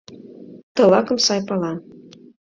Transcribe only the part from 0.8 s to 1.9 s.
лакым сай пала.